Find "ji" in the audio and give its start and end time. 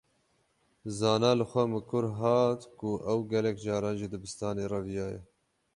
3.99-4.07